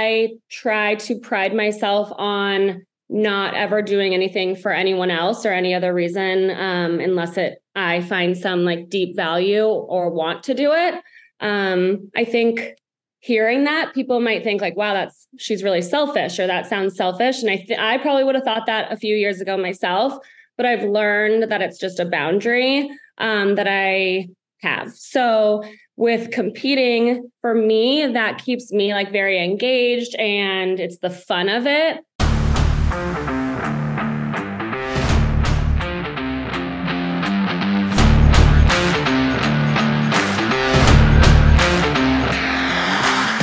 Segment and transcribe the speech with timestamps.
[0.00, 5.74] I try to pride myself on not ever doing anything for anyone else or any
[5.74, 10.72] other reason um, unless it I find some like deep value or want to do
[10.72, 10.94] it.
[11.40, 12.74] Um, I think
[13.20, 17.42] hearing that people might think like wow that's she's really selfish or that sounds selfish
[17.42, 20.14] and I th- I probably would have thought that a few years ago myself
[20.56, 24.28] but I've learned that it's just a boundary um, that I
[24.62, 24.92] have.
[24.92, 25.62] So
[26.00, 31.66] with competing for me that keeps me like very engaged and it's the fun of
[31.66, 32.00] it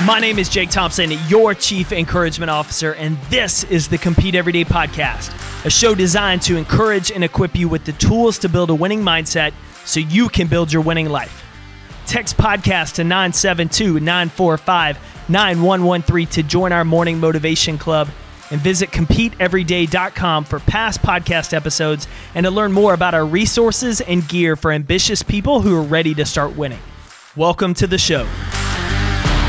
[0.03, 4.63] My name is Jake Thompson, your Chief Encouragement Officer, and this is the Compete Everyday
[4.63, 5.31] Podcast,
[5.63, 9.01] a show designed to encourage and equip you with the tools to build a winning
[9.01, 9.53] mindset
[9.85, 11.46] so you can build your winning life.
[12.07, 14.97] Text podcast to 972 945
[15.29, 18.07] 9113 to join our morning motivation club
[18.49, 24.25] and visit CompeteEveryday.com for past podcast episodes and to learn more about our resources and
[24.29, 26.79] gear for ambitious people who are ready to start winning.
[27.35, 28.25] Welcome to the show.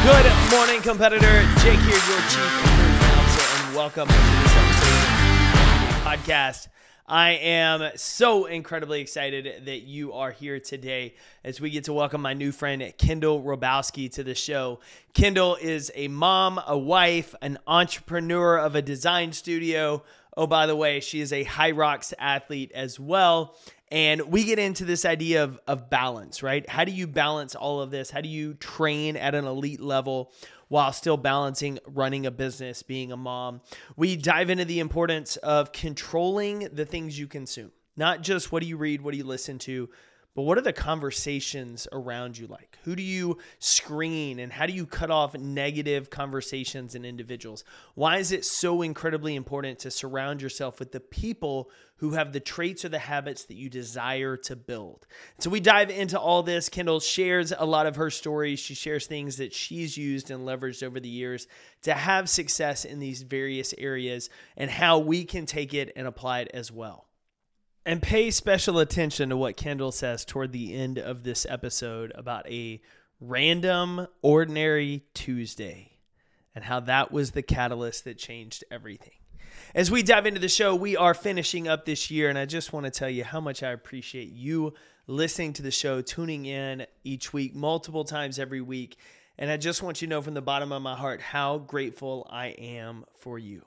[0.03, 1.42] Good morning, competitor.
[1.61, 2.69] Jake here, your chief
[3.69, 4.98] and welcome to this episode
[5.55, 6.67] of the podcast.
[7.11, 12.20] I am so incredibly excited that you are here today as we get to welcome
[12.20, 14.81] my new friend Kendall Robowski to the show.
[15.14, 20.05] Kendall is a mom, a wife, an entrepreneur of a design studio.
[20.36, 23.56] Oh, by the way, she is a Hyrox athlete as well.
[23.91, 26.69] And we get into this idea of, of balance, right?
[26.69, 28.11] How do you balance all of this?
[28.11, 30.31] How do you train at an elite level
[30.69, 33.61] while still balancing running a business, being a mom?
[33.97, 38.69] We dive into the importance of controlling the things you consume, not just what do
[38.69, 39.89] you read, what do you listen to,
[40.39, 42.78] but what are the conversations around you like?
[42.84, 47.64] Who do you screen and how do you cut off negative conversations and individuals?
[47.96, 52.41] Why is it so incredibly important to surround yourself with the people who have the
[52.41, 55.07] traits or the habits that you desire to build?
[55.39, 56.69] So we dive into all this.
[56.69, 58.59] Kendall shares a lot of her stories.
[58.59, 61.47] She shares things that she's used and leveraged over the years
[61.83, 66.41] to have success in these various areas and how we can take it and apply
[66.41, 67.07] it as well.
[67.85, 72.48] And pay special attention to what Kendall says toward the end of this episode about
[72.51, 72.81] a
[73.20, 75.98] random, ordinary Tuesday
[76.55, 79.13] and how that was the catalyst that changed everything.
[79.74, 82.73] As we dive into the show, we are finishing up this year, and I just
[82.73, 84.74] want to tell you how much I appreciate you
[85.07, 88.98] listening to the show, tuning in each week, multiple times every week.
[89.39, 92.27] And I just want you to know from the bottom of my heart how grateful
[92.30, 93.64] I am for you.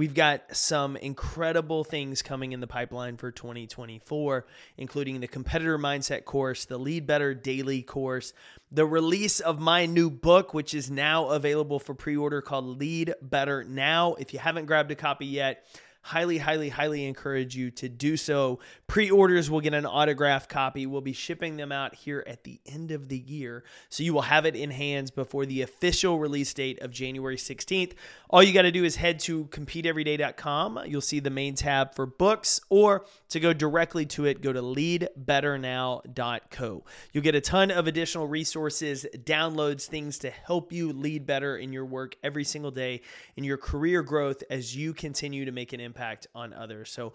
[0.00, 4.46] We've got some incredible things coming in the pipeline for 2024,
[4.78, 8.32] including the competitor mindset course, the Lead Better daily course,
[8.72, 13.12] the release of my new book, which is now available for pre order called Lead
[13.20, 14.14] Better Now.
[14.14, 15.66] If you haven't grabbed a copy yet,
[16.10, 18.58] highly, highly, highly encourage you to do so.
[18.88, 20.84] Pre orders will get an autographed copy.
[20.84, 23.62] We'll be shipping them out here at the end of the year.
[23.90, 27.92] So you will have it in hands before the official release date of January 16th.
[28.28, 30.80] All you got to do is head to competeeveryday.com.
[30.86, 34.62] You'll see the main tab for books, or to go directly to it, go to
[34.62, 36.84] leadbetternow.co.
[37.12, 41.72] You'll get a ton of additional resources, downloads, things to help you lead better in
[41.72, 43.02] your work every single day
[43.36, 46.90] in your career growth as you continue to make an impact on others.
[46.90, 47.12] So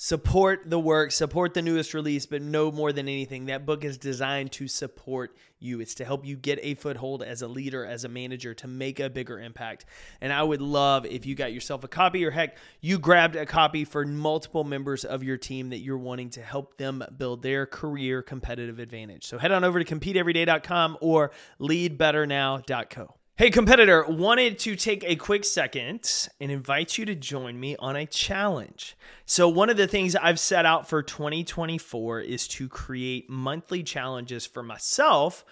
[0.00, 3.98] support the work, support the newest release, but no more than anything, that book is
[3.98, 5.80] designed to support you.
[5.80, 9.00] It's to help you get a foothold as a leader, as a manager, to make
[9.00, 9.86] a bigger impact.
[10.20, 13.44] And I would love if you got yourself a copy, or heck, you grabbed a
[13.44, 17.66] copy for multiple members of your team that you're wanting to help them build their
[17.66, 19.26] career competitive advantage.
[19.26, 23.14] So head on over to competeeveryday.com or leadbetternow.co.
[23.38, 27.94] Hey, competitor, wanted to take a quick second and invite you to join me on
[27.94, 28.96] a challenge.
[29.26, 34.44] So, one of the things I've set out for 2024 is to create monthly challenges
[34.44, 35.44] for myself,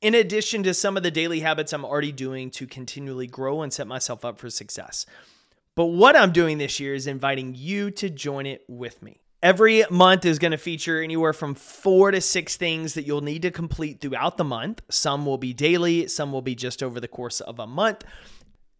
[0.00, 3.72] in addition to some of the daily habits I'm already doing to continually grow and
[3.72, 5.04] set myself up for success.
[5.74, 9.21] But what I'm doing this year is inviting you to join it with me.
[9.42, 13.42] Every month is going to feature anywhere from four to six things that you'll need
[13.42, 14.82] to complete throughout the month.
[14.88, 18.04] Some will be daily, some will be just over the course of a month.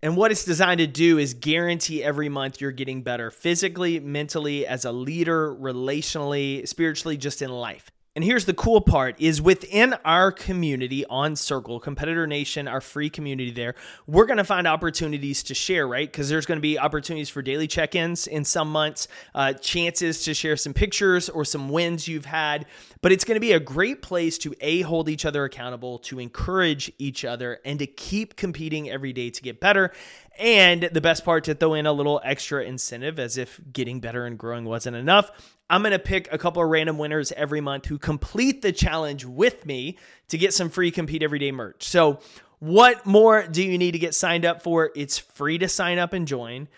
[0.05, 4.67] And what it's designed to do is guarantee every month you're getting better physically, mentally,
[4.67, 7.92] as a leader, relationally, spiritually, just in life.
[8.15, 13.09] And here's the cool part is within our community on Circle, Competitor Nation, our free
[13.09, 13.75] community there,
[14.07, 16.13] we're going to find opportunities to share, right?
[16.13, 20.35] Because there's going to be opportunities for daily check-ins in some months, uh, chances to
[20.35, 22.67] share some pictures or some wins you've had.
[23.01, 26.19] But it's going to be a great place to A, hold each other accountable, to
[26.19, 29.91] encourage each other, and to keep competing every day to get better.
[30.39, 34.27] And the best part to throw in a little extra incentive as if getting better
[34.27, 35.31] and growing wasn't enough.
[35.73, 39.25] I'm going to pick a couple of random winners every month who complete the challenge
[39.25, 39.97] with me
[40.29, 41.89] to get some free Compete Everyday merch.
[41.89, 42.21] So,
[42.59, 44.93] what more do you need to get signed up for?
[44.95, 46.69] It's free to sign up and join.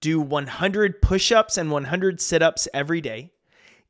[0.02, 3.32] do 100 push ups and 100 sit ups every day,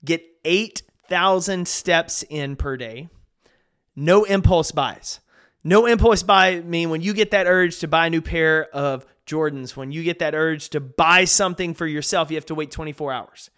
[0.03, 3.09] get 8,000 steps in per day,
[3.95, 5.19] no impulse buys.
[5.63, 9.05] No impulse buy mean when you get that urge to buy a new pair of
[9.25, 12.71] Jordans, when you get that urge to buy something for yourself, you have to wait
[12.71, 13.49] 24 hours.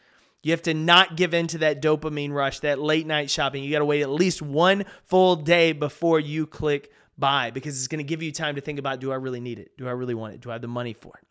[0.44, 3.64] You have to not give in to that dopamine rush, that late night shopping.
[3.64, 6.92] You got to wait at least one full day before you click
[7.22, 9.60] buy because it's going to give you time to think about do I really need
[9.60, 9.78] it?
[9.78, 10.42] Do I really want it?
[10.42, 11.28] Do I have the money for it?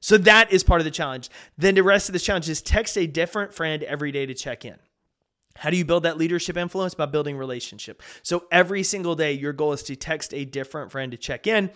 [0.00, 1.30] So that is part of the challenge.
[1.56, 4.64] Then the rest of the challenge is text a different friend every day to check
[4.64, 4.76] in.
[5.56, 6.94] How do you build that leadership influence?
[6.94, 8.02] By building relationship.
[8.22, 11.70] So every single day, your goal is to text a different friend to check in.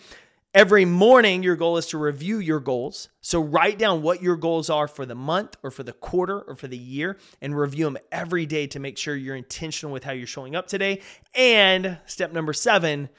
[0.53, 3.09] Every morning, your goal is to review your goals.
[3.21, 6.55] So write down what your goals are for the month or for the quarter or
[6.55, 10.11] for the year and review them every day to make sure you're intentional with how
[10.11, 11.01] you're showing up today.
[11.35, 13.09] And step number seven,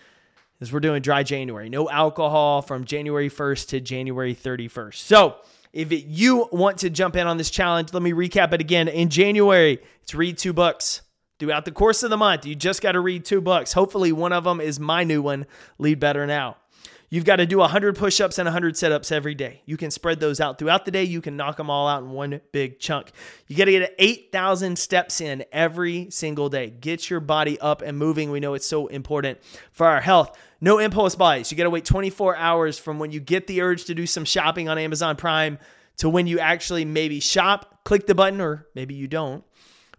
[0.60, 1.68] is we're doing dry January.
[1.68, 4.94] No alcohol from January 1st to January 31st.
[4.94, 5.36] So,
[5.72, 8.88] if it, you want to jump in on this challenge, let me recap it again.
[8.88, 11.02] In January, it's read two books.
[11.38, 13.72] Throughout the course of the month, you just got to read two books.
[13.72, 15.46] Hopefully, one of them is my new one,
[15.78, 16.56] Lead Better Now.
[17.12, 19.62] You've got to do 100 push ups and 100 sit ups every day.
[19.66, 21.02] You can spread those out throughout the day.
[21.02, 23.10] You can knock them all out in one big chunk.
[23.48, 26.70] You got to get 8,000 steps in every single day.
[26.70, 28.30] Get your body up and moving.
[28.30, 29.40] We know it's so important
[29.72, 30.38] for our health.
[30.60, 31.50] No impulse buys.
[31.50, 34.24] You got to wait 24 hours from when you get the urge to do some
[34.24, 35.58] shopping on Amazon Prime
[35.96, 39.44] to when you actually maybe shop, click the button, or maybe you don't.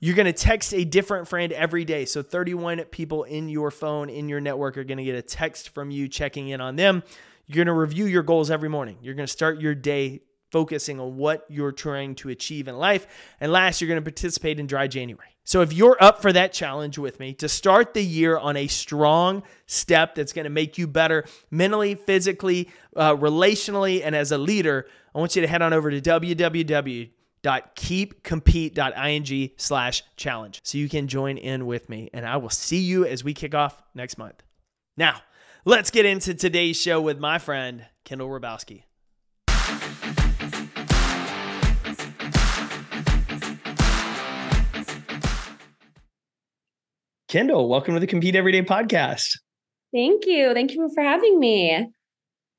[0.03, 2.05] You're going to text a different friend every day.
[2.05, 5.69] So 31 people in your phone, in your network, are going to get a text
[5.69, 7.03] from you checking in on them.
[7.45, 8.97] You're going to review your goals every morning.
[9.03, 10.21] You're going to start your day
[10.51, 13.05] focusing on what you're trying to achieve in life.
[13.39, 15.37] And last, you're going to participate in Dry January.
[15.43, 18.65] So if you're up for that challenge with me to start the year on a
[18.65, 24.37] strong step that's going to make you better mentally, physically, uh, relationally, and as a
[24.39, 27.11] leader, I want you to head on over to www
[27.43, 32.09] keepcompete.ing slash challenge so you can join in with me.
[32.13, 34.43] And i will see you as we kick off next month.
[34.97, 35.21] Now
[35.65, 38.83] let's get into today's show with my friend kendall Robowski
[47.27, 49.37] kendall welcome to the compete everyday podcast.
[49.93, 50.53] Thank you.
[50.53, 51.87] Thank you for having me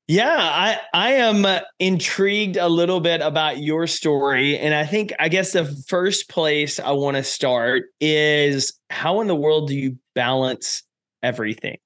[0.07, 5.13] yeah, I I am uh, intrigued a little bit about your story and I think
[5.17, 9.75] I guess the first place I want to start is how in the world do
[9.75, 10.83] you balance
[11.21, 11.77] everything?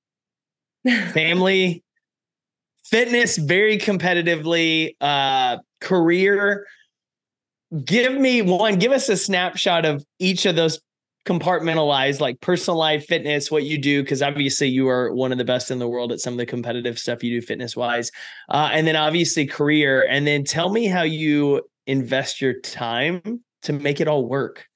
[1.13, 1.83] Family,
[2.85, 6.65] fitness very competitively, uh career.
[7.83, 10.79] Give me one, give us a snapshot of each of those
[11.27, 15.45] compartmentalize like personal life fitness what you do because obviously you are one of the
[15.45, 18.11] best in the world at some of the competitive stuff you do fitness wise
[18.49, 23.73] uh, and then obviously career and then tell me how you invest your time to
[23.73, 24.67] make it all work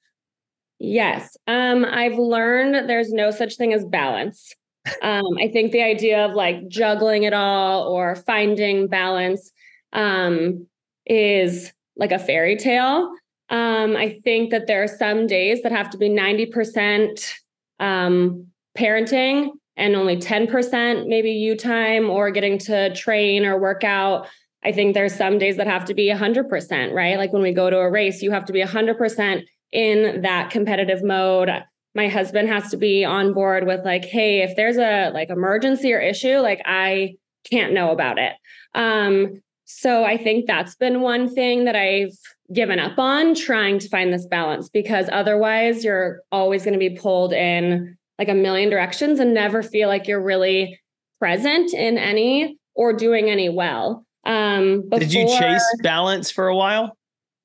[0.78, 4.54] yes um i've learned there's no such thing as balance
[5.02, 9.52] Um, I think the idea of like juggling it all or finding balance
[9.92, 10.66] um,
[11.06, 13.12] is like a fairy tale.
[13.52, 17.34] Um, I think that there are some days that have to be 90%
[17.78, 24.26] um, parenting and only 10% maybe you time or getting to train or work out.
[24.64, 27.18] I think there's some days that have to be 100%, right?
[27.18, 29.42] Like when we go to a race, you have to be 100%
[29.72, 31.50] in that competitive mode.
[31.94, 35.92] My husband has to be on board with like, hey, if there's a like emergency
[35.92, 37.16] or issue, like I
[37.50, 38.32] can't know about it.
[38.74, 39.42] Um,
[39.78, 42.16] so I think that's been one thing that I've
[42.52, 46.90] given up on trying to find this balance because otherwise you're always going to be
[46.90, 50.78] pulled in like a million directions and never feel like you're really
[51.18, 54.04] present in any or doing any well.
[54.24, 56.96] Um, before, Did you chase balance for a while?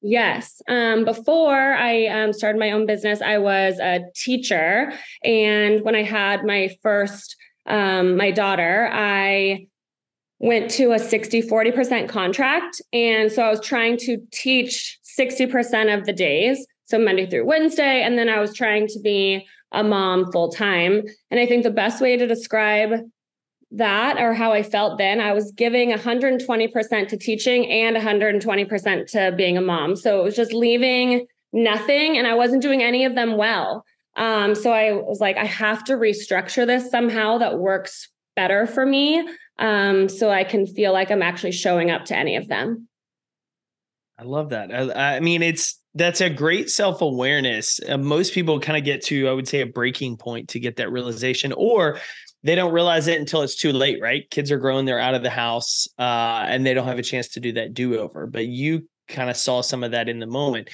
[0.01, 0.61] Yes.
[0.67, 4.93] Um, before I um, started my own business, I was a teacher.
[5.23, 9.67] And when I had my first, um, my daughter, I
[10.39, 12.81] went to a 60 40% contract.
[12.93, 16.65] And so I was trying to teach 60% of the days.
[16.85, 18.01] So Monday through Wednesday.
[18.03, 21.03] And then I was trying to be a mom full time.
[21.31, 22.91] And I think the best way to describe
[23.71, 29.33] that or how I felt then, I was giving 120% to teaching and 120% to
[29.35, 29.97] being a mom.
[29.97, 33.83] So it was just leaving nothing and I wasn't doing any of them well.
[34.15, 38.85] Um, so I was like, I have to restructure this somehow that works better for
[38.85, 39.27] me
[39.59, 42.87] um, so I can feel like I'm actually showing up to any of them.
[44.19, 44.73] I love that.
[44.73, 47.79] I, I mean, it's that's a great self awareness.
[47.87, 50.77] Uh, most people kind of get to, I would say, a breaking point to get
[50.77, 51.99] that realization, or
[52.43, 54.29] they don't realize it until it's too late, right?
[54.29, 57.29] Kids are grown, they're out of the house, uh, and they don't have a chance
[57.29, 58.27] to do that do over.
[58.27, 60.69] But you kind of saw some of that in the moment.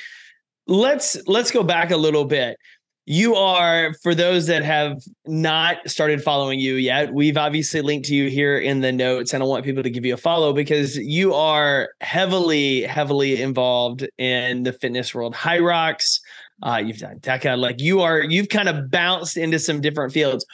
[0.68, 2.58] Let's let's go back a little bit
[3.06, 8.16] you are for those that have not started following you yet we've obviously linked to
[8.16, 10.96] you here in the notes and i want people to give you a follow because
[10.98, 15.34] you are heavily heavily involved in the fitness world.
[15.34, 16.20] Hyrox
[16.62, 20.46] uh, you've done DEKA like you are you've kind of bounced into some different fields.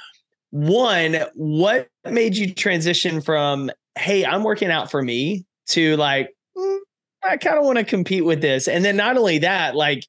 [0.52, 6.78] One what made you transition from hey i'm working out for me to like mm,
[7.24, 10.06] i kind of want to compete with this and then not only that like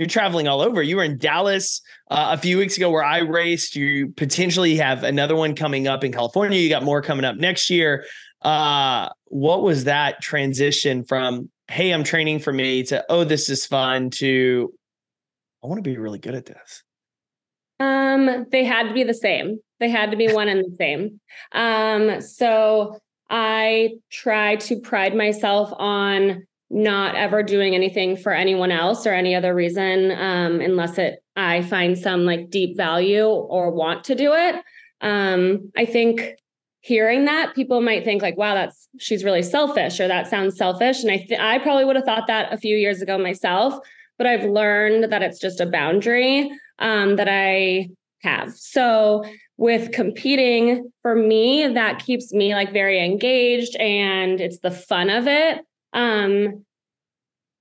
[0.00, 0.82] you're traveling all over.
[0.82, 3.76] You were in Dallas uh, a few weeks ago where I raced.
[3.76, 6.58] You potentially have another one coming up in California.
[6.58, 8.06] You got more coming up next year.
[8.40, 13.66] Uh, what was that transition from, hey, I'm training for me to, oh, this is
[13.66, 14.72] fun to,
[15.62, 16.82] I want to be really good at this?
[17.78, 19.58] Um, they had to be the same.
[19.80, 21.20] They had to be one and the same.
[21.52, 29.06] Um, so I try to pride myself on not ever doing anything for anyone else
[29.06, 34.04] or any other reason um, unless it I find some like deep value or want
[34.04, 34.56] to do it.
[35.00, 36.34] Um, I think
[36.82, 41.02] hearing that people might think like wow that's she's really selfish or that sounds selfish
[41.02, 43.74] and I th- I probably would have thought that a few years ago myself
[44.16, 47.88] but I've learned that it's just a boundary um, that I
[48.22, 48.52] have.
[48.52, 49.24] So
[49.56, 55.26] with competing for me that keeps me like very engaged and it's the fun of
[55.26, 55.60] it
[55.92, 56.64] um,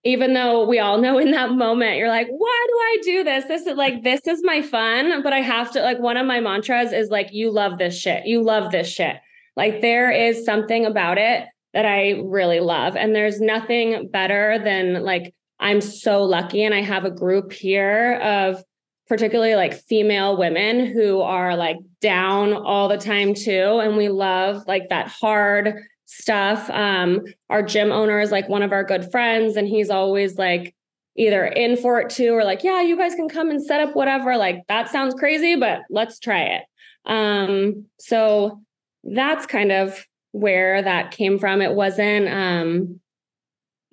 [0.04, 3.46] even though we all know in that moment you're like why do i do this?
[3.46, 6.40] This is like this is my fun but i have to like one of my
[6.40, 8.26] mantras is like you love this shit.
[8.26, 9.18] You love this shit.
[9.56, 15.04] Like there is something about it that i really love and there's nothing better than
[15.04, 18.64] like i'm so lucky and i have a group here of
[19.08, 24.64] particularly like female women who are like down all the time too and we love
[24.68, 25.76] like that hard
[26.10, 26.70] stuff.
[26.72, 30.76] Um, our gym owner is like one of our good friends, and he's always like
[31.16, 33.96] either in for it too, or like, yeah, you guys can come and set up
[33.96, 34.38] whatever.
[34.38, 36.64] Like that sounds crazy, but let's try it.
[37.06, 38.62] Um, so
[39.04, 41.62] that's kind of where that came from.
[41.62, 43.00] It wasn't um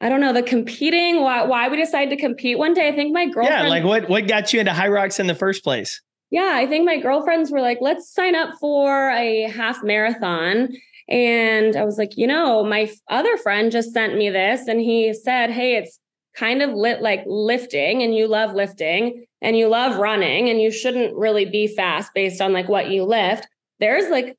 [0.00, 1.22] I don't know the competing.
[1.22, 2.88] Why why we decided to compete one day?
[2.88, 3.64] I think my girlfriend.
[3.64, 6.00] Yeah, like what what got you into Hyrox in the first place?
[6.30, 10.70] Yeah, I think my girlfriends were like, let's sign up for a half marathon.
[11.08, 15.14] And I was like, you know, my other friend just sent me this and he
[15.14, 16.00] said, hey, it's
[16.34, 20.70] kind of lit like lifting and you love lifting and you love running and you
[20.70, 23.46] shouldn't really be fast based on like what you lift.
[23.80, 24.36] There's like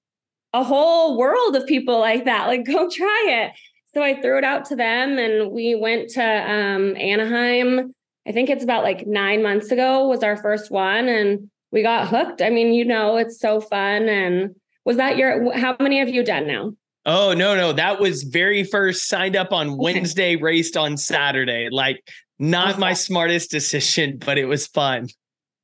[0.54, 2.48] a whole world of people like that.
[2.48, 3.52] Like, go try it.
[3.94, 7.94] So I threw it out to them and we went to um, Anaheim.
[8.28, 12.10] I think it's about like nine months ago was our first one and we got
[12.10, 12.42] hooked.
[12.42, 14.56] I mean, you know, it's so fun and
[14.88, 16.72] was that your, how many have you done now?
[17.06, 17.74] Oh, no, no.
[17.74, 19.78] That was very first signed up on okay.
[19.78, 21.70] Wednesday, raced on Saturday.
[21.70, 22.02] Like,
[22.40, 25.10] not my smartest decision, but it was fun.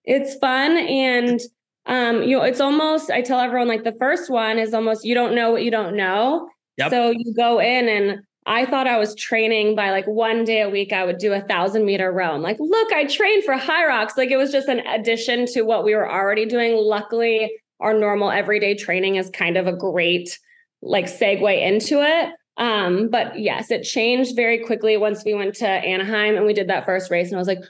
[0.04, 0.78] It's fun.
[0.78, 1.40] And
[1.86, 5.14] Um, you know, it's almost, I tell everyone like the first one is almost you
[5.14, 6.48] don't know what you don't know.
[6.78, 6.90] Yep.
[6.92, 10.70] So you go in and I thought I was training by like one day a
[10.70, 12.32] week, I would do a thousand meter row.
[12.36, 14.12] I'm like, look, I trained for Hyrox.
[14.16, 16.78] Like it was just an addition to what we were already doing.
[16.78, 20.40] Luckily, our normal everyday training is kind of a great
[20.82, 22.30] like segue into it.
[22.58, 26.70] Um, but yes, it changed very quickly once we went to Anaheim and we did
[26.70, 27.30] that first race.
[27.30, 27.64] And I was like,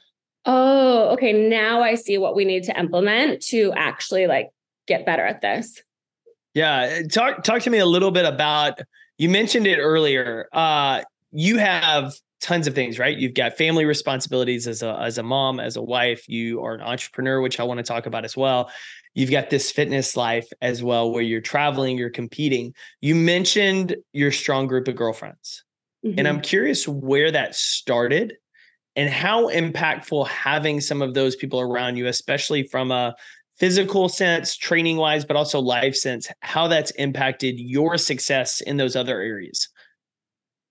[0.45, 4.50] oh, okay, now I see what we need to implement to actually like
[4.88, 5.81] get better at this.
[6.53, 7.01] Yeah.
[7.12, 8.79] Talk talk to me a little bit about
[9.17, 10.48] you mentioned it earlier.
[10.51, 13.17] Uh you have tons of things, right?
[13.17, 16.81] You've got family responsibilities as a as a mom, as a wife, you are an
[16.81, 18.69] entrepreneur, which I want to talk about as well.
[19.15, 22.74] You've got this fitness life as well where you're traveling, you're competing.
[23.01, 25.63] You mentioned your strong group of girlfriends.
[26.05, 26.20] Mm-hmm.
[26.20, 28.34] And I'm curious where that started
[28.96, 33.15] and how impactful having some of those people around you, especially from a
[33.55, 38.96] physical sense, training wise, but also life sense, how that's impacted your success in those
[38.96, 39.70] other areas.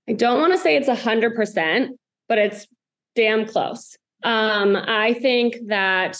[0.08, 2.66] I don't want to say it's a hundred percent, but it's
[3.14, 3.96] damn close.
[4.24, 6.18] Um, I think that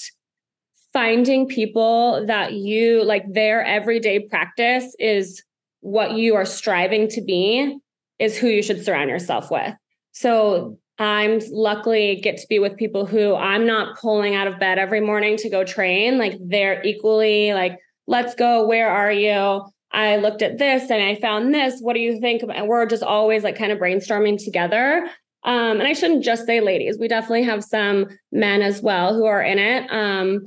[0.92, 5.42] finding people that you like their everyday practice is
[5.80, 7.78] what you are striving to be
[8.18, 9.75] is who you should surround yourself with.
[10.12, 14.78] So I'm luckily get to be with people who I'm not pulling out of bed
[14.78, 16.18] every morning to go train.
[16.18, 18.66] Like they're equally like, let's go.
[18.66, 19.62] Where are you?
[19.90, 21.80] I looked at this and I found this.
[21.80, 22.42] What do you think?
[22.42, 25.08] And we're just always like kind of brainstorming together.
[25.44, 26.99] Um, and I shouldn't just say ladies.
[26.99, 29.90] We definitely have some men as well who are in it.
[29.90, 30.44] Um,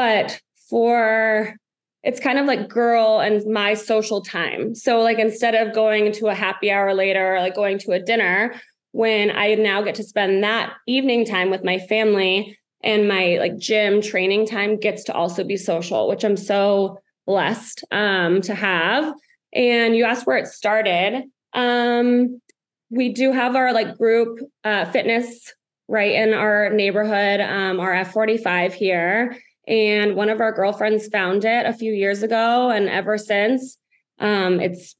[0.00, 0.40] but
[0.70, 1.54] for
[2.02, 4.74] it's kind of like girl and my social time.
[4.74, 8.00] So like instead of going to a happy hour later, or like going to a
[8.00, 8.54] dinner,
[8.92, 13.58] when I now get to spend that evening time with my family and my like
[13.58, 19.12] gym training time gets to also be social, which I'm so blessed um, to have.
[19.52, 21.24] And you asked where it started.
[21.52, 22.40] Um,
[22.88, 25.52] we do have our like group uh, fitness
[25.88, 29.36] right in our neighborhood, um, our F45 here.
[29.66, 32.70] And one of our girlfriends found it a few years ago.
[32.70, 33.76] And ever since,
[34.18, 34.96] um, it's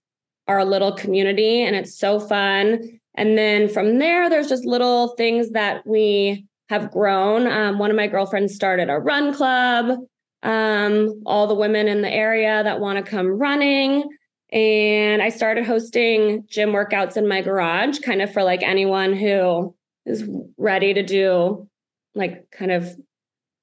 [0.46, 3.00] our little community and it's so fun.
[3.14, 7.46] And then from there, there's just little things that we have grown.
[7.46, 9.98] Um, one of my girlfriends started a run club.
[10.42, 14.04] Um, all the women in the area that want to come running.
[14.52, 19.74] And I started hosting gym workouts in my garage, kind of for like anyone who
[20.06, 20.24] is
[20.56, 21.68] ready to do
[22.14, 22.96] like kind of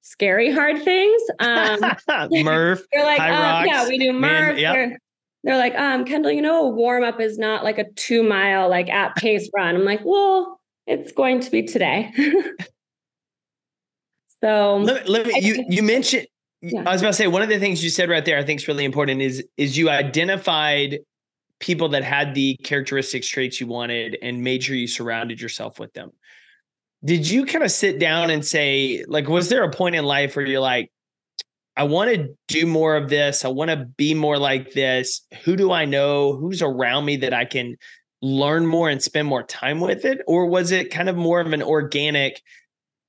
[0.08, 1.22] scary hard things.
[1.39, 1.80] Um,
[2.43, 2.86] Murph.
[2.93, 4.56] They're like, um, yeah, we do Murph.
[4.56, 4.74] Man, yep.
[4.74, 5.00] they're,
[5.43, 8.70] they're like, um, Kendall, you know, a warm up is not like a two mile
[8.70, 9.76] like at pace run.
[9.76, 12.12] I'm like, well, it's going to be today.
[14.41, 16.28] so let, let me, you you mentioned.
[16.62, 16.84] Yeah.
[16.88, 18.38] I was about to say one of the things you said right there.
[18.38, 21.00] I think is really important is is you identified
[21.60, 25.93] people that had the characteristics traits you wanted and made sure you surrounded yourself with
[25.93, 26.12] them
[27.03, 30.36] did you kind of sit down and say like was there a point in life
[30.36, 30.91] where you're like
[31.75, 33.45] i want to do more of this.
[33.45, 35.21] I want to be more like this.
[35.43, 36.36] Who do i know?
[36.36, 37.77] Who's around me that i can
[38.21, 40.21] learn more and spend more time with it?
[40.25, 42.41] Or was it kind of more of an organic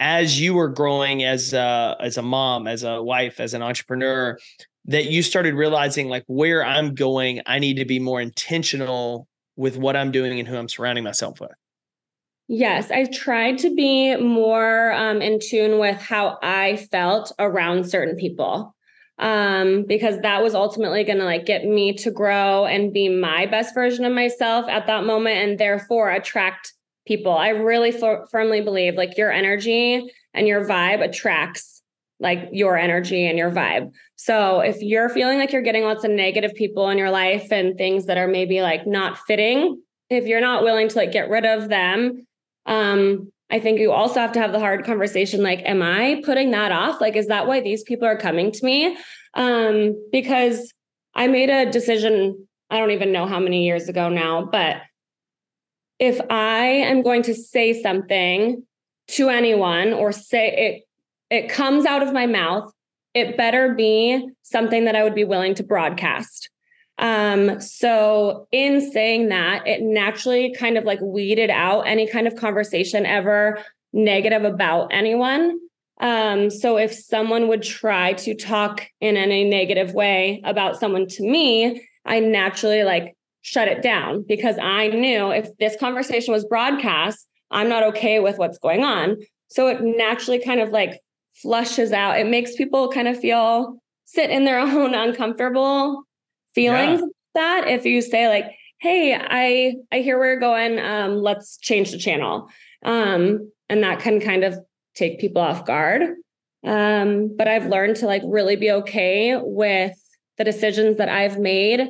[0.01, 4.39] as you were growing as a, as a mom as a wife as an entrepreneur
[4.85, 9.77] that you started realizing like where i'm going i need to be more intentional with
[9.77, 11.51] what i'm doing and who i'm surrounding myself with
[12.49, 18.17] Yes, I tried to be more um, in tune with how I felt around certain
[18.17, 18.75] people
[19.19, 23.45] um, because that was ultimately going to like get me to grow and be my
[23.45, 26.73] best version of myself at that moment and therefore attract
[27.07, 27.37] people.
[27.37, 31.83] I really f- firmly believe like your energy and your vibe attracts
[32.19, 33.91] like your energy and your vibe.
[34.17, 37.77] So if you're feeling like you're getting lots of negative people in your life and
[37.77, 41.45] things that are maybe like not fitting, if you're not willing to like get rid
[41.45, 42.27] of them
[42.69, 46.51] um, I think you also have to have the hard conversation like, am I putting
[46.51, 47.01] that off?
[47.01, 48.97] Like, is that why these people are coming to me?
[49.35, 50.73] Um, because
[51.15, 54.77] I made a decision, I don't even know how many years ago now, but
[55.99, 58.63] if I am going to say something
[59.09, 60.85] to anyone or say
[61.31, 62.71] it, it comes out of my mouth,
[63.15, 66.51] it better be something that I would be willing to broadcast.
[66.99, 72.35] Um, so in saying that, it naturally kind of like weeded out any kind of
[72.37, 73.59] conversation ever
[73.93, 75.59] negative about anyone.
[76.01, 81.23] Um, so if someone would try to talk in any negative way about someone to
[81.23, 87.27] me, I naturally like shut it down because I knew if this conversation was broadcast,
[87.51, 89.17] I'm not okay with what's going on.
[89.49, 91.01] So it naturally kind of like
[91.35, 92.19] flushes out.
[92.19, 96.05] It makes people kind of feel sit in their own uncomfortable
[96.59, 97.07] feelings yeah.
[97.35, 98.47] that if you say like
[98.81, 102.49] hey i i hear where you're going um let's change the channel.
[102.85, 104.59] Um and that can kind of
[104.95, 106.03] take people off guard.
[106.65, 109.97] Um but i've learned to like really be okay with
[110.37, 111.81] the decisions that i've made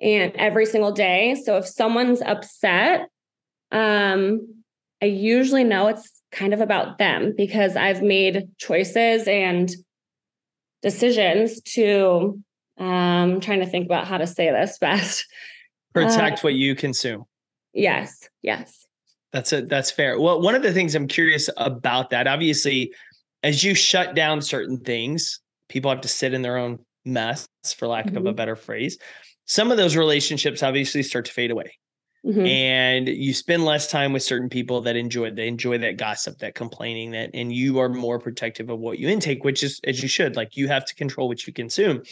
[0.00, 1.36] and every single day.
[1.44, 3.08] So if someone's upset
[3.72, 4.62] um
[5.00, 9.70] i usually know it's kind of about them because i've made choices and
[10.82, 12.40] decisions to
[12.80, 12.86] um
[13.34, 15.26] I'm trying to think about how to say this best
[15.94, 17.24] protect uh, what you consume
[17.72, 18.86] yes yes
[19.32, 22.92] that's it that's fair well one of the things i'm curious about that obviously
[23.42, 27.86] as you shut down certain things people have to sit in their own mess for
[27.86, 28.16] lack mm-hmm.
[28.16, 28.36] of a mm-hmm.
[28.36, 28.98] better phrase
[29.46, 31.72] some of those relationships obviously start to fade away
[32.26, 32.44] Mm-hmm.
[32.44, 36.54] and you spend less time with certain people that enjoy they enjoy that gossip that
[36.54, 40.08] complaining that and you are more protective of what you intake which is as you
[40.08, 42.02] should like you have to control what you consume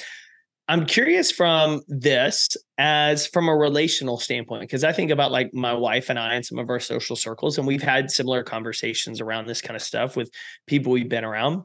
[0.69, 5.73] i'm curious from this as from a relational standpoint because i think about like my
[5.73, 9.47] wife and i and some of our social circles and we've had similar conversations around
[9.47, 10.31] this kind of stuff with
[10.67, 11.63] people we've been around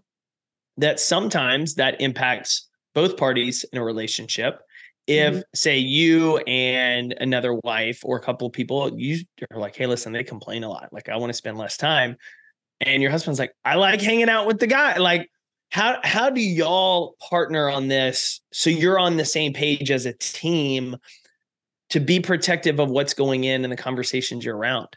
[0.77, 4.59] that sometimes that impacts both parties in a relationship.
[5.05, 5.41] If mm-hmm.
[5.53, 10.13] say you and another wife or a couple of people you are like hey listen
[10.13, 10.89] they complain a lot.
[10.91, 12.15] Like i want to spend less time.
[12.79, 15.29] And your husband's like i like hanging out with the guy like
[15.73, 20.13] how how do y'all partner on this so you're on the same page as a
[20.13, 20.95] team
[21.89, 24.89] to be protective of what's going in and the conversations you're around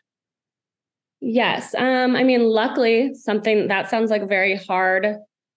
[1.21, 5.17] yes um i mean luckily something that sounds like a very hard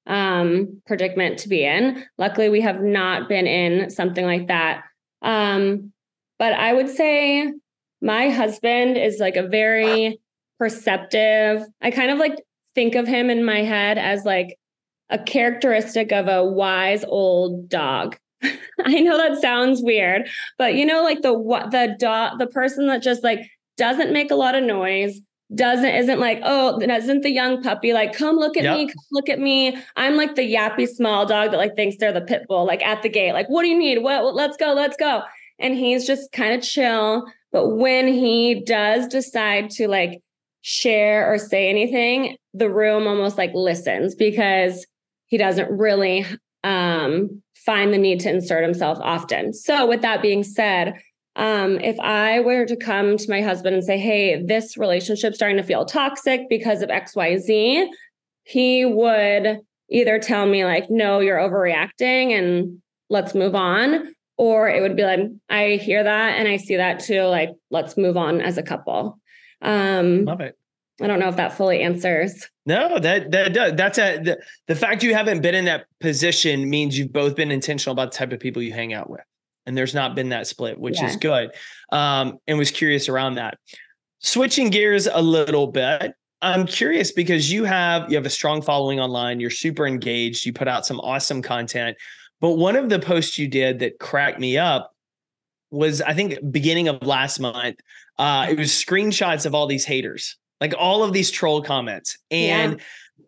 [0.09, 2.03] um, predicament to be in.
[2.17, 4.83] Luckily, we have not been in something like that.
[5.21, 5.93] Um,
[6.39, 7.53] but I would say
[8.01, 10.19] my husband is like a very
[10.57, 11.63] perceptive.
[11.81, 12.43] I kind of like
[12.75, 14.57] think of him in my head as like
[15.09, 18.17] a characteristic of a wise old dog.
[18.43, 22.87] I know that sounds weird, but you know, like the what the dog, the person
[22.87, 23.39] that just like
[23.77, 25.19] doesn't make a lot of noise,
[25.55, 28.77] doesn't isn't like oh isn't the young puppy like come look at yep.
[28.77, 32.13] me come look at me i'm like the yappy small dog that like thinks they're
[32.13, 34.73] the pit bull like at the gate like what do you need what let's go
[34.73, 35.23] let's go
[35.57, 40.21] and he's just kind of chill but when he does decide to like
[40.61, 44.85] share or say anything the room almost like listens because
[45.29, 46.25] he doesn't really
[46.63, 50.93] um find the need to insert himself often so with that being said
[51.39, 55.55] um, if I were to come to my husband and say, hey, this relationship's starting
[55.55, 57.87] to feel toxic because of XYZ,
[58.43, 64.13] he would either tell me, like, no, you're overreacting and let's move on.
[64.37, 67.21] Or it would be like, I hear that and I see that too.
[67.23, 69.17] Like, let's move on as a couple.
[69.61, 70.57] Um, Love it.
[71.01, 72.47] I don't know if that fully answers.
[72.65, 73.73] No, that that does.
[73.75, 77.51] That's a the, the fact you haven't been in that position means you've both been
[77.51, 79.21] intentional about the type of people you hang out with
[79.69, 81.07] and there's not been that split, which yeah.
[81.07, 81.51] is good.
[81.91, 83.59] Um, and was curious around that.
[84.17, 88.99] Switching gears a little bit, I'm curious because you have you have a strong following
[88.99, 89.39] online.
[89.39, 90.43] You're super engaged.
[90.43, 91.97] You put out some awesome content.
[92.41, 94.91] But one of the posts you did that cracked me up
[95.69, 97.79] was I think beginning of last month.
[98.17, 102.73] Uh, it was screenshots of all these haters, like all of these troll comments, and
[102.73, 102.83] yeah.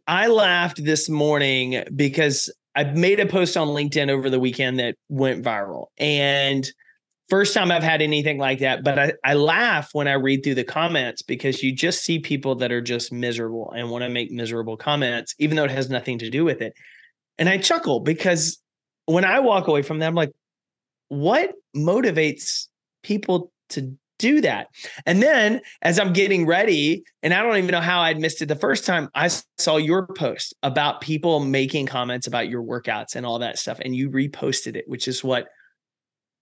[0.08, 4.96] I laughed this morning because I made a post on LinkedIn over the weekend that
[5.10, 5.88] went viral.
[5.98, 6.70] And
[7.30, 10.56] first time I've had anything like that, but I, I laugh when I read through
[10.56, 14.32] the comments because you just see people that are just miserable and want to make
[14.32, 16.74] miserable comments, even though it has nothing to do with it.
[17.38, 18.62] And I chuckle because
[19.06, 20.32] when I walk away from them, I'm like,
[21.10, 22.68] what motivates
[23.04, 24.68] people to do that.
[25.06, 28.46] And then as I'm getting ready, and I don't even know how I'd missed it
[28.46, 33.26] the first time, I saw your post about people making comments about your workouts and
[33.26, 33.80] all that stuff.
[33.80, 35.48] And you reposted it, which is what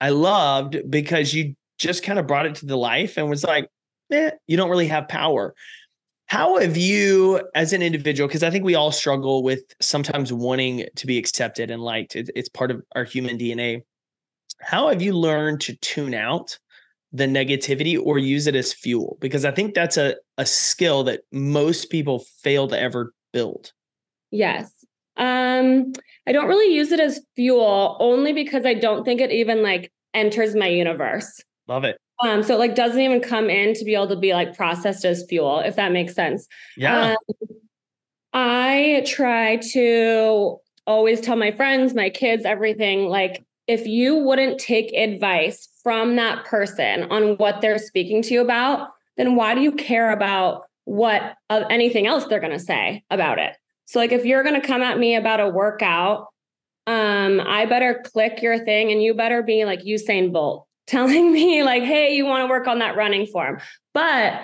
[0.01, 3.69] I loved because you just kind of brought it to the life and was like,
[4.11, 5.55] eh, you don't really have power.
[6.27, 10.85] How have you, as an individual, because I think we all struggle with sometimes wanting
[10.95, 13.81] to be accepted and liked, it's part of our human DNA.
[14.61, 16.59] How have you learned to tune out
[17.11, 21.21] the negativity or use it as fuel because i think that's a, a skill that
[21.31, 23.71] most people fail to ever build.
[24.31, 24.71] Yes.
[25.17, 25.93] Um
[26.27, 29.91] i don't really use it as fuel only because i don't think it even like
[30.13, 31.41] enters my universe.
[31.67, 31.97] Love it.
[32.23, 35.05] Um so it like doesn't even come in to be able to be like processed
[35.05, 36.47] as fuel if that makes sense.
[36.77, 37.11] Yeah.
[37.11, 37.17] Um,
[38.31, 44.93] i try to always tell my friends my kids everything like if you wouldn't take
[44.93, 49.71] advice from that person on what they're speaking to you about, then why do you
[49.71, 53.57] care about what of anything else they're going to say about it?
[53.85, 56.27] So like if you're going to come at me about a workout
[56.85, 61.63] um, I better click your thing and you better be like Usain Bolt telling me
[61.63, 63.59] like, hey, you want to work on that running form.
[63.95, 64.43] But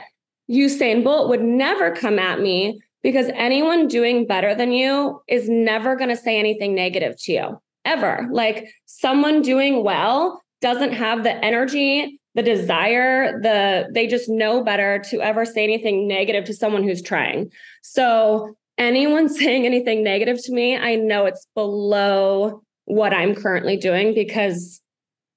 [0.49, 5.95] Usain Bolt would never come at me because anyone doing better than you is never
[5.95, 8.27] going to say anything negative to you ever.
[8.31, 14.97] Like someone doing well doesn't have the energy, the desire, the they just know better
[14.97, 17.51] to ever say anything negative to someone who's trying.
[17.83, 24.15] So anyone saying anything negative to me, I know it's below what I'm currently doing
[24.15, 24.81] because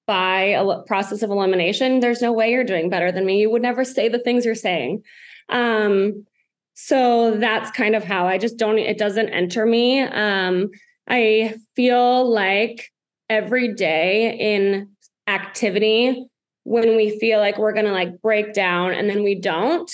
[0.07, 3.38] by a process of elimination, there's no way you're doing better than me.
[3.38, 5.03] You would never say the things you're saying.
[5.51, 6.25] Um,
[6.73, 10.01] so that's kind of how I just don't, it doesn't enter me.
[10.01, 10.71] Um,
[11.07, 12.91] I feel like
[13.29, 14.88] every day in
[15.29, 16.27] activity,
[16.64, 19.91] when we feel like we're going to like break down and then we don't,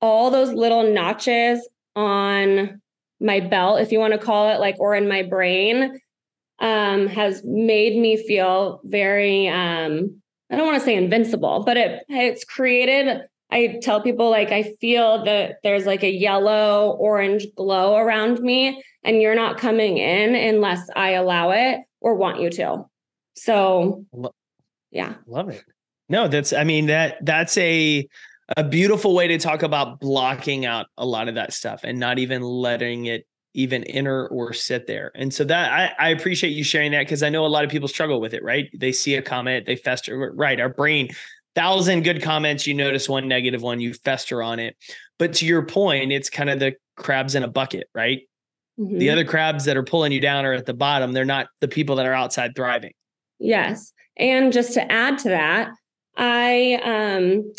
[0.00, 2.80] all those little notches on
[3.20, 6.00] my belt, if you want to call it like, or in my brain,
[6.60, 12.04] um, has made me feel very, um, I don't want to say invincible, but it
[12.08, 13.22] it's created.
[13.50, 18.82] I tell people like I feel that there's like a yellow orange glow around me,
[19.02, 22.84] and you're not coming in unless I allow it or want you to.
[23.34, 24.04] So,
[24.92, 25.64] yeah, love it.
[26.08, 28.06] No, that's I mean that that's a
[28.56, 32.18] a beautiful way to talk about blocking out a lot of that stuff and not
[32.18, 35.10] even letting it even enter or sit there.
[35.14, 37.70] And so that I, I appreciate you sharing that because I know a lot of
[37.70, 38.68] people struggle with it, right?
[38.74, 40.58] They see a comment, they fester, right?
[40.60, 41.08] Our brain,
[41.54, 44.76] thousand good comments, you notice one negative one, you fester on it.
[45.18, 48.22] But to your point, it's kind of the crabs in a bucket, right?
[48.78, 48.98] Mm-hmm.
[48.98, 51.12] The other crabs that are pulling you down are at the bottom.
[51.12, 52.92] They're not the people that are outside thriving.
[53.38, 53.92] Yes.
[54.16, 55.70] And just to add to that,
[56.16, 57.52] I um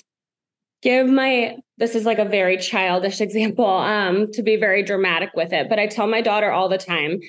[0.81, 5.53] give my this is like a very childish example um, to be very dramatic with
[5.53, 7.19] it but i tell my daughter all the time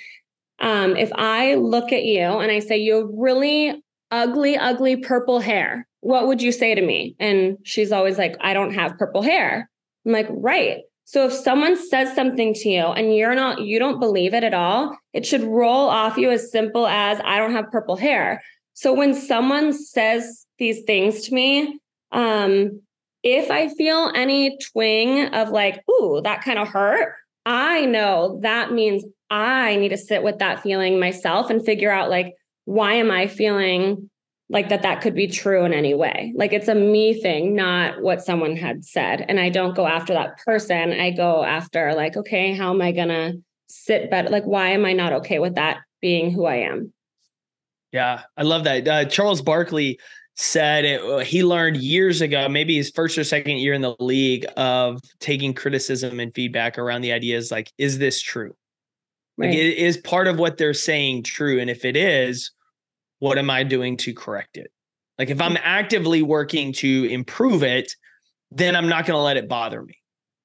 [0.60, 5.38] um, if i look at you and i say you have really ugly ugly purple
[5.38, 7.16] hair what would you say to me?
[7.18, 9.70] And she's always like i don't have purple hair.
[10.04, 10.80] I'm like right.
[11.06, 14.54] So if someone says something to you and you're not you don't believe it at
[14.54, 18.42] all it should roll off you as simple as i don't have purple hair
[18.74, 21.78] so when someone says these things to me
[22.12, 22.80] um,
[23.24, 27.14] if I feel any twing of like, ooh, that kind of hurt,
[27.46, 32.10] I know that means I need to sit with that feeling myself and figure out
[32.10, 32.34] like,
[32.66, 34.10] why am I feeling
[34.50, 36.32] like that that could be true in any way?
[36.37, 39.24] Like it's a me thing, not what someone had said.
[39.26, 40.92] And I don't go after that person.
[40.92, 44.28] I go after like, okay, how am I to sit better?
[44.28, 46.92] Like, why am I not okay with that being who I am?
[47.94, 48.88] Yeah, I love that.
[48.88, 50.00] Uh, Charles Barkley
[50.35, 53.94] said it, uh, he learned years ago, maybe his first or second year in the
[54.00, 58.52] league, of taking criticism and feedback around the ideas like, is this true?
[59.38, 59.50] Right.
[59.50, 61.61] Like, is part of what they're saying true?
[61.61, 62.50] And if it is,
[63.20, 64.72] what am I doing to correct it?
[65.16, 67.92] Like, if I'm actively working to improve it,
[68.50, 69.94] then I'm not going to let it bother me.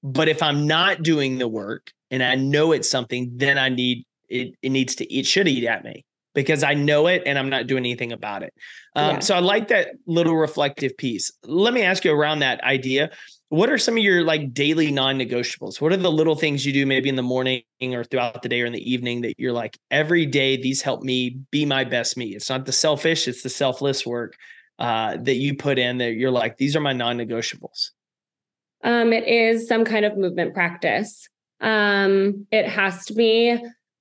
[0.04, 4.06] But if I'm not doing the work and I know it's something, then I need
[4.28, 7.50] it, it needs to, it should eat at me because I know it and I'm
[7.50, 8.54] not doing anything about it.
[8.96, 9.20] Um, yeah.
[9.20, 11.32] So I like that little reflective piece.
[11.44, 13.10] Let me ask you around that idea.
[13.50, 15.82] What are some of your like daily non-negotiables?
[15.82, 18.62] What are the little things you do maybe in the morning or throughout the day
[18.62, 22.16] or in the evening that you're like every day these help me be my best
[22.16, 22.36] me?
[22.36, 24.36] It's not the selfish, it's the selfless work
[24.78, 27.90] uh, that you put in that you're like these are my non-negotiables.
[28.84, 31.28] Um, it is some kind of movement practice.
[31.60, 33.58] Um, it has to be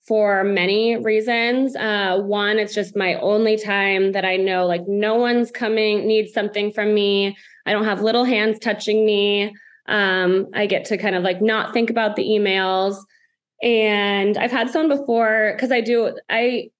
[0.08, 1.76] for many reasons.
[1.76, 6.32] Uh, one, it's just my only time that I know like no one's coming, needs
[6.32, 7.36] something from me.
[7.66, 9.54] I don't have little hands touching me.
[9.86, 12.96] Um, I get to kind of like not think about the emails.
[13.62, 16.70] And I've had someone before because I do, I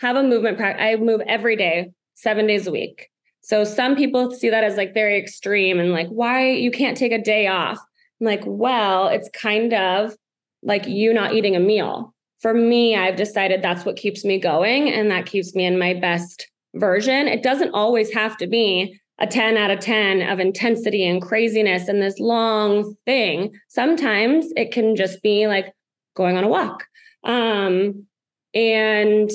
[0.00, 0.84] have a movement practice.
[0.84, 3.08] I move every day, seven days a week.
[3.40, 7.12] So some people see that as like very extreme and like, why you can't take
[7.12, 7.78] a day off?
[8.20, 10.14] I'm like, well, it's kind of
[10.62, 12.13] like you not eating a meal
[12.44, 15.94] for me, I've decided that's what keeps me going and that keeps me in my
[15.94, 17.26] best version.
[17.26, 21.88] It doesn't always have to be a 10 out of 10 of intensity and craziness
[21.88, 23.54] and this long thing.
[23.68, 25.72] Sometimes it can just be like
[26.16, 26.84] going on a walk.
[27.24, 28.04] Um,
[28.52, 29.30] and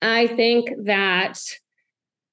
[0.00, 1.38] I think that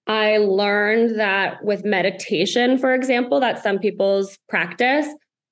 [0.07, 5.07] I learned that with meditation, for example, that some people's practice,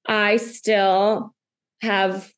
[0.07, 1.35] I still
[1.81, 2.31] have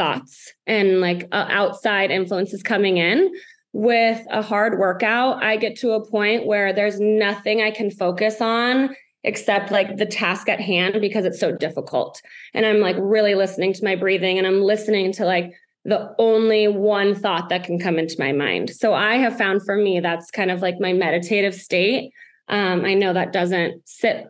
[0.00, 3.30] thoughts and like uh, outside influences coming in
[3.74, 8.40] with a hard workout i get to a point where there's nothing i can focus
[8.40, 12.22] on except like the task at hand because it's so difficult
[12.54, 15.52] and i'm like really listening to my breathing and i'm listening to like
[15.84, 18.68] the only one thought that can come into my mind.
[18.68, 22.12] So I have found for me that's kind of like my meditative state.
[22.48, 24.26] Um, I know that doesn't sit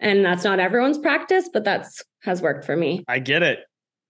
[0.00, 3.04] and that's not everyone's practice, but that's has worked for me.
[3.08, 3.60] I get it.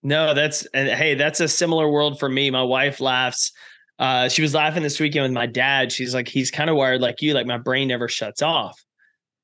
[0.03, 2.51] No, that's and hey, that's a similar world for me.
[2.51, 3.53] My wife laughs.
[3.99, 5.93] Uh, she was laughing this weekend with my dad.
[5.93, 8.83] She's like, he's kind of wired like you, like my brain never shuts off.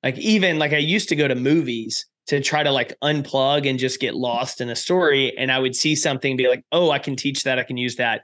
[0.03, 3.79] Like even like I used to go to movies to try to like unplug and
[3.79, 5.37] just get lost in a story.
[5.37, 7.97] And I would see something, be like, oh, I can teach that, I can use
[7.97, 8.23] that.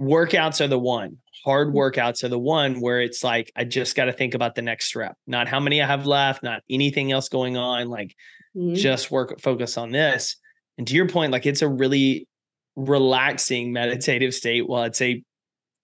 [0.00, 1.18] Workouts are the one.
[1.44, 1.74] Hard mm.
[1.74, 4.94] workouts are the one where it's like I just got to think about the next
[4.94, 7.88] rep, not how many I have left, not anything else going on.
[7.88, 8.14] Like
[8.56, 8.74] mm-hmm.
[8.74, 10.36] just work, focus on this.
[10.78, 12.26] And to your point, like it's a really
[12.76, 15.22] relaxing meditative state while it's a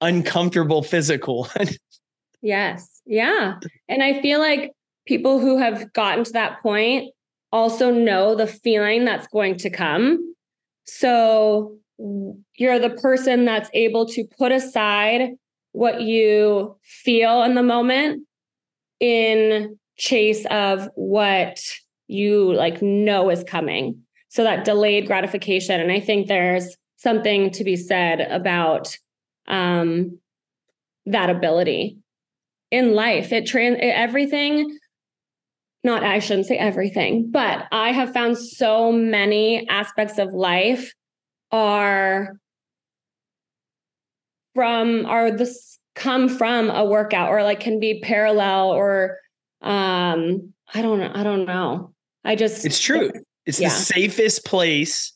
[0.00, 1.48] uncomfortable physical.
[2.42, 3.00] yes.
[3.06, 3.58] Yeah.
[3.88, 4.72] And I feel like
[5.06, 7.12] people who have gotten to that point
[7.52, 10.34] also know the feeling that's going to come.
[10.84, 11.76] So
[12.56, 15.30] you're the person that's able to put aside
[15.72, 18.26] what you feel in the moment
[18.98, 21.60] in chase of what
[22.08, 24.02] you like know is coming.
[24.30, 25.80] So that delayed gratification.
[25.80, 28.96] And I think there's something to be said about
[29.48, 30.18] um,
[31.06, 31.98] that ability
[32.70, 33.32] in life.
[33.32, 34.78] It trans everything.
[35.82, 40.92] Not I shouldn't say everything, but I have found so many aspects of life
[41.50, 42.34] are
[44.54, 49.18] from are this come from a workout or like can be parallel or
[49.62, 51.92] um I don't I don't know
[52.24, 53.10] I just It's true.
[53.50, 53.68] It's yeah.
[53.68, 55.12] the safest place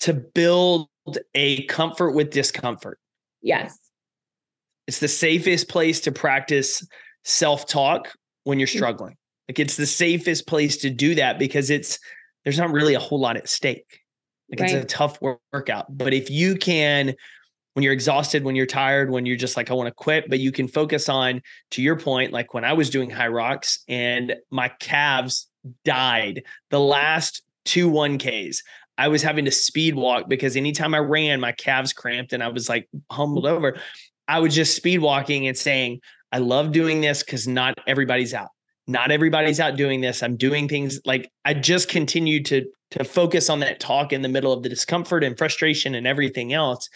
[0.00, 0.88] to build
[1.34, 3.00] a comfort with discomfort.
[3.42, 3.76] Yes.
[4.86, 6.86] It's the safest place to practice
[7.24, 8.76] self-talk when you're mm.
[8.76, 9.16] struggling.
[9.48, 11.98] Like it's the safest place to do that because it's
[12.44, 14.02] there's not really a whole lot at stake.
[14.50, 14.70] Like right.
[14.70, 15.86] it's a tough work- workout.
[15.90, 17.16] But if you can
[17.74, 20.40] when you're exhausted, when you're tired, when you're just like, I want to quit, but
[20.40, 21.42] you can focus on,
[21.72, 25.48] to your point, like when I was doing Hyrox and my calves
[25.84, 28.58] died the last two 1Ks.
[28.96, 32.48] I was having to speed walk because anytime I ran, my calves cramped and I
[32.48, 33.56] was like humbled mm-hmm.
[33.56, 33.76] over.
[34.26, 36.00] I was just speed walking and saying,
[36.32, 38.48] I love doing this because not everybody's out.
[38.86, 40.22] Not everybody's out doing this.
[40.22, 44.28] I'm doing things like I just continued to to focus on that talk in the
[44.28, 46.88] middle of the discomfort and frustration and everything else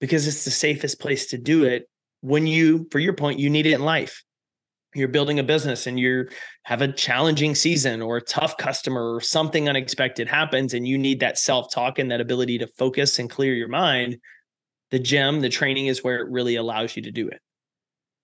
[0.00, 1.88] because it's the safest place to do it
[2.22, 4.24] when you for your point you need it in life
[4.98, 6.26] you're building a business and you
[6.64, 11.20] have a challenging season or a tough customer or something unexpected happens and you need
[11.20, 14.16] that self-talk and that ability to focus and clear your mind
[14.90, 17.40] the gym the training is where it really allows you to do it.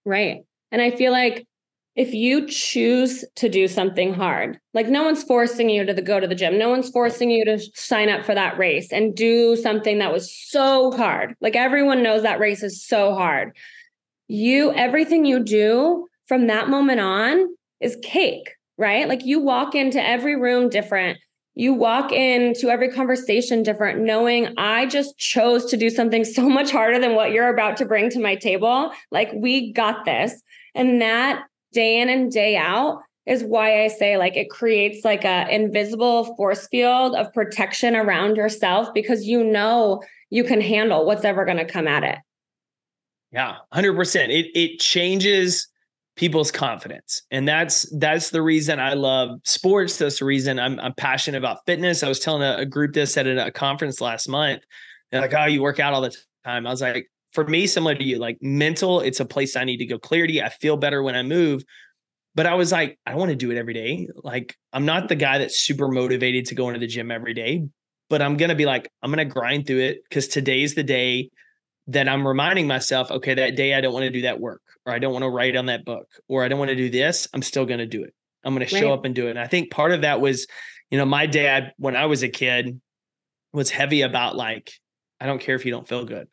[0.04, 0.42] Right.
[0.70, 1.46] And i feel like
[1.94, 6.26] if you choose to do something hard like no one's forcing you to go to
[6.26, 6.58] the gym.
[6.58, 10.34] No one's forcing you to sign up for that race and do something that was
[10.34, 11.34] so hard.
[11.40, 13.54] Like everyone knows that race is so hard.
[14.28, 19.06] You everything you do from that moment on is cake, right?
[19.06, 21.18] Like you walk into every room different.
[21.54, 26.70] You walk into every conversation different, knowing I just chose to do something so much
[26.70, 28.92] harder than what you're about to bring to my table.
[29.10, 30.40] Like, we got this.
[30.74, 35.26] And that day in and day out is why I say like it creates like
[35.26, 41.26] a invisible force field of protection around yourself because you know you can handle what's
[41.26, 42.16] ever going to come at it.
[43.32, 44.30] Yeah, 100%.
[44.30, 45.68] It it changes
[46.16, 47.22] people's confidence.
[47.30, 49.96] And that's that's the reason i love sports.
[49.98, 52.02] That's the reason i'm, I'm passionate about fitness.
[52.02, 54.62] I was telling a, a group this at a, a conference last month.
[55.10, 56.66] They're like oh you work out all the time.
[56.66, 59.78] I was like for me similar to you like mental it's a place i need
[59.78, 59.98] to go.
[59.98, 61.64] Clarity i feel better when i move.
[62.34, 64.08] But i was like i don't want to do it every day.
[64.22, 67.64] Like i'm not the guy that's super motivated to go into the gym every day
[68.10, 71.30] but i'm gonna be like i'm gonna grind through it because today's the day
[71.88, 74.92] that I'm reminding myself, okay, that day I don't want to do that work, or
[74.92, 77.28] I don't want to write on that book, or I don't want to do this,
[77.32, 78.14] I'm still going to do it.
[78.44, 78.98] I'm going to show right.
[78.98, 79.30] up and do it.
[79.30, 80.46] And I think part of that was,
[80.90, 82.80] you know, my dad, when I was a kid,
[83.52, 84.72] was heavy about like,
[85.20, 86.26] I don't care if you don't feel good.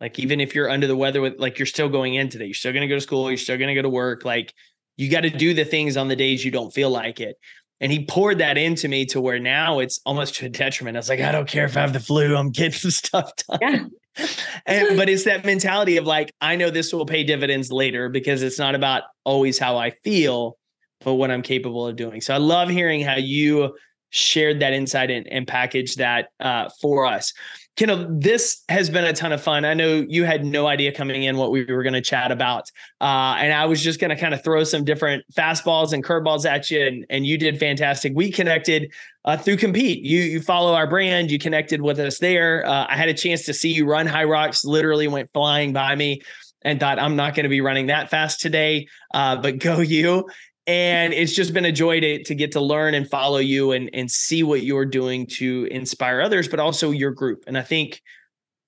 [0.00, 2.54] Like, even if you're under the weather with, like, you're still going in today, you're
[2.54, 4.24] still going to go to school, you're still going to go to work.
[4.24, 4.52] Like,
[4.96, 7.36] you got to do the things on the days you don't feel like it.
[7.80, 10.96] And he poured that into me to where now it's almost to a detriment.
[10.96, 13.32] I was like, I don't care if I have the flu, I'm getting some stuff
[13.36, 13.58] done.
[13.62, 13.84] Yeah
[14.66, 18.42] and, but it's that mentality of like, I know this will pay dividends later because
[18.42, 20.58] it's not about always how I feel,
[21.00, 22.20] but what I'm capable of doing.
[22.20, 23.76] So I love hearing how you
[24.10, 27.32] shared that insight and, and packaged that uh, for us.
[27.76, 29.66] Kendall, this has been a ton of fun.
[29.66, 32.70] I know you had no idea coming in what we were going to chat about.
[33.02, 36.46] Uh, and I was just going to kind of throw some different fastballs and curveballs
[36.46, 38.12] at you, and, and you did fantastic.
[38.14, 38.92] We connected
[39.26, 40.02] uh, through Compete.
[40.02, 42.66] You you follow our brand, you connected with us there.
[42.66, 46.22] Uh, I had a chance to see you run Hyrox, literally went flying by me
[46.62, 50.26] and thought, I'm not going to be running that fast today, uh, but go you
[50.66, 53.88] and it's just been a joy to, to get to learn and follow you and,
[53.92, 57.44] and see what you're doing to inspire others but also your group.
[57.46, 58.02] And i think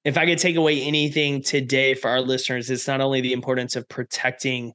[0.05, 3.77] if i could take away anything today for our listeners it's not only the importance
[3.77, 4.73] of protecting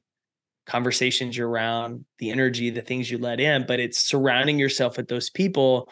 [0.66, 5.08] conversations you're around the energy the things you let in but it's surrounding yourself with
[5.08, 5.90] those people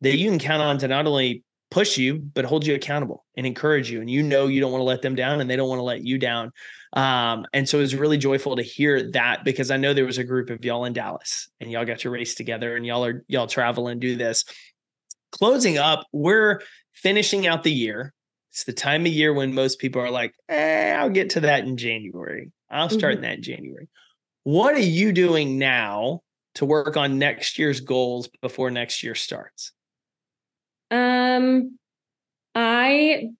[0.00, 1.42] that you can count on to not only
[1.72, 4.80] push you but hold you accountable and encourage you and you know you don't want
[4.80, 6.52] to let them down and they don't want to let you down
[6.94, 10.18] um, and so it was really joyful to hear that because I know there was
[10.18, 13.24] a group of y'all in Dallas and y'all got to race together and y'all are
[13.28, 14.44] y'all travel and do this.
[15.30, 16.60] Closing up, we're
[16.92, 18.12] finishing out the year.
[18.50, 21.64] It's the time of year when most people are like, eh, I'll get to that
[21.64, 22.52] in January.
[22.70, 23.22] I'll start mm-hmm.
[23.22, 23.88] that in January.
[24.42, 26.20] What are you doing now
[26.56, 29.72] to work on next year's goals before next year starts?
[30.92, 31.78] Um,
[32.54, 33.30] I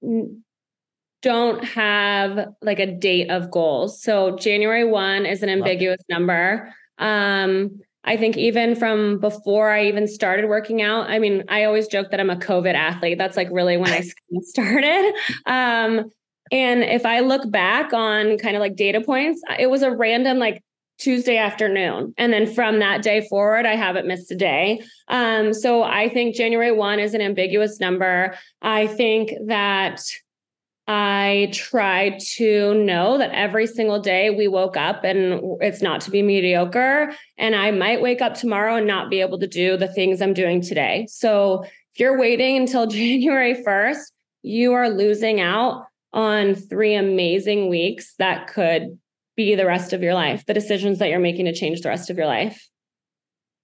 [1.22, 4.02] don't have like a date of goals.
[4.02, 6.74] So January 1 is an ambiguous number.
[6.98, 11.86] Um, I think even from before I even started working out, I mean, I always
[11.86, 13.18] joke that I'm a COVID athlete.
[13.18, 14.02] That's like really when I
[14.42, 15.14] started.
[15.46, 16.10] Um,
[16.50, 20.38] and if I look back on kind of like data points, it was a random
[20.38, 20.62] like
[21.02, 22.14] Tuesday afternoon.
[22.16, 24.82] And then from that day forward, I haven't missed a day.
[25.08, 28.36] Um, so I think January 1 is an ambiguous number.
[28.60, 30.00] I think that
[30.86, 36.10] I try to know that every single day we woke up and it's not to
[36.10, 37.12] be mediocre.
[37.36, 40.34] And I might wake up tomorrow and not be able to do the things I'm
[40.34, 41.06] doing today.
[41.08, 48.14] So if you're waiting until January 1st, you are losing out on three amazing weeks
[48.18, 48.98] that could
[49.44, 52.10] be the rest of your life, the decisions that you're making to change the rest
[52.10, 52.68] of your life.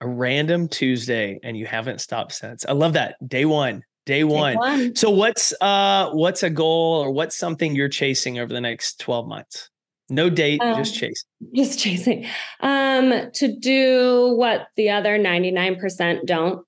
[0.00, 2.64] A random Tuesday, and you haven't stopped since.
[2.64, 3.16] I love that.
[3.26, 4.56] Day one, Day one.
[4.56, 4.96] one.
[4.96, 9.28] So what's uh what's a goal or what's something you're chasing over the next 12
[9.28, 9.68] months?
[10.08, 11.26] No date, um, just chase.
[11.54, 12.24] Just chasing.
[12.60, 16.64] Um to do what the other 99% don't.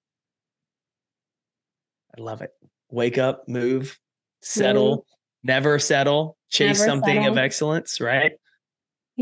[2.15, 2.51] I love it.
[2.91, 3.99] Wake up, move,
[4.43, 5.03] settle, mm.
[5.45, 7.33] never settle, chase never something settle.
[7.33, 8.33] of excellence, right?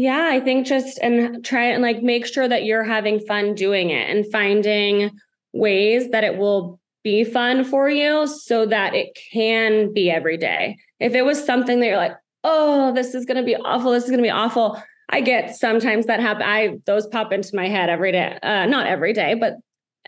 [0.01, 3.90] Yeah, I think just and try and like make sure that you're having fun doing
[3.90, 5.11] it and finding
[5.53, 10.76] ways that it will be fun for you so that it can be every day.
[11.01, 14.05] If it was something that you're like, oh, this is going to be awful, this
[14.05, 14.80] is going to be awful.
[15.09, 16.42] I get sometimes that happen.
[16.44, 18.38] I those pop into my head every day.
[18.40, 19.55] Uh, not every day, but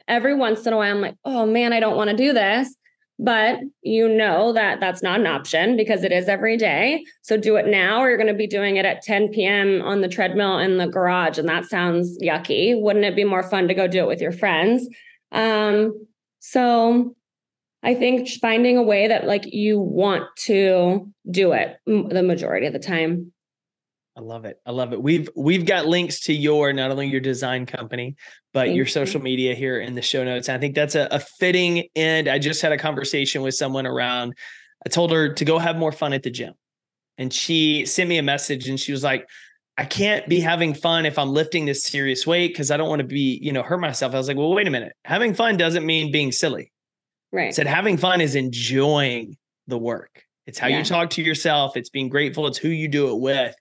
[0.06, 2.72] every once in a while, I'm like, oh man, I don't want to do this.
[3.22, 7.04] But you know that that's not an option because it is every day.
[7.20, 9.82] So do it now, or you're going to be doing it at 10 p.m.
[9.82, 12.80] on the treadmill in the garage, and that sounds yucky.
[12.80, 14.88] Wouldn't it be more fun to go do it with your friends?
[15.32, 16.06] Um,
[16.38, 17.14] so
[17.82, 22.72] I think finding a way that like you want to do it the majority of
[22.72, 23.32] the time.
[24.20, 24.60] I love it.
[24.66, 25.02] I love it.
[25.02, 28.16] We've we've got links to your not only your design company,
[28.52, 29.24] but Thank your social you.
[29.24, 30.48] media here in the show notes.
[30.48, 32.28] And I think that's a, a fitting end.
[32.28, 34.34] I just had a conversation with someone around.
[34.84, 36.52] I told her to go have more fun at the gym.
[37.16, 39.26] And she sent me a message and she was like,
[39.78, 43.00] I can't be having fun if I'm lifting this serious weight because I don't want
[43.00, 44.12] to be, you know, hurt myself.
[44.12, 44.92] I was like, well, wait a minute.
[45.06, 46.72] Having fun doesn't mean being silly.
[47.32, 47.48] Right.
[47.48, 50.24] I said having fun is enjoying the work.
[50.46, 50.78] It's how yeah.
[50.78, 51.78] you talk to yourself.
[51.78, 52.46] It's being grateful.
[52.46, 53.54] It's who you do it with.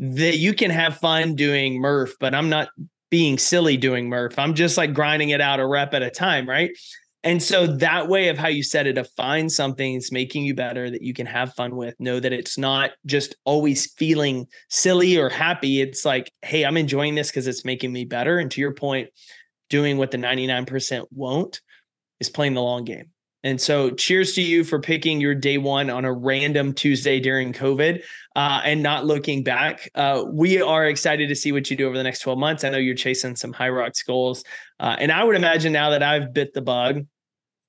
[0.00, 2.70] That you can have fun doing Murph, but I'm not
[3.10, 4.38] being silly doing Murph.
[4.38, 6.70] I'm just like grinding it out a rep at a time, right?
[7.22, 10.54] And so that way of how you set it to find something that's making you
[10.54, 15.18] better that you can have fun with, know that it's not just always feeling silly
[15.18, 15.82] or happy.
[15.82, 18.38] It's like, hey, I'm enjoying this because it's making me better.
[18.38, 19.10] And to your point,
[19.68, 21.60] doing what the 99% won't
[22.20, 23.10] is playing the long game.
[23.42, 27.52] And so, cheers to you for picking your day one on a random Tuesday during
[27.52, 28.02] COVID
[28.36, 29.90] uh, and not looking back.
[29.94, 32.64] Uh, we are excited to see what you do over the next 12 months.
[32.64, 34.44] I know you're chasing some Hyrox goals.
[34.78, 37.06] Uh, and I would imagine now that I've bit the bug,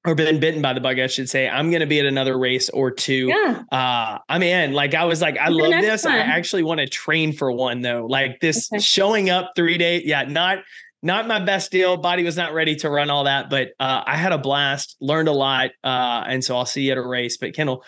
[0.04, 1.48] or been bitten by the bug, I should say.
[1.48, 3.28] I'm going to be at another race or two.
[3.28, 3.62] Yeah.
[3.72, 4.74] Uh, I'm in.
[4.74, 6.06] Like I was like, I love this.
[6.06, 6.14] One.
[6.16, 8.08] I actually want to train for one though.
[8.10, 8.82] Like this okay.
[8.82, 10.04] showing up three days.
[10.06, 10.60] Yeah, not
[11.02, 11.98] not my best deal.
[11.98, 15.28] Body was not ready to run all that, but uh, I had a blast, learned
[15.28, 17.38] a lot, uh, and so I'll see you at a race.
[17.38, 17.84] But Kendall,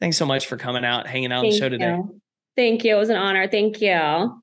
[0.00, 1.96] thanks so much for coming out, hanging out Thank on the show today.
[1.96, 2.20] You.
[2.56, 2.96] Thank you.
[2.96, 3.48] It was an honor.
[3.48, 4.42] Thank you.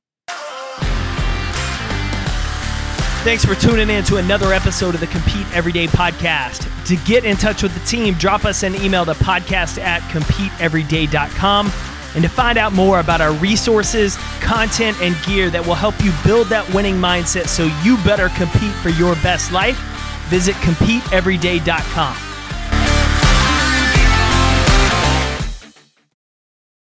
[3.25, 6.71] Thanks for tuning in to another episode of the Compete Everyday podcast.
[6.85, 11.94] To get in touch with the team, drop us an email to podcast at competeeveryday.com.
[12.15, 16.11] And to find out more about our resources, content, and gear that will help you
[16.23, 19.77] build that winning mindset so you better compete for your best life,
[20.29, 22.34] visit competeeveryday.com.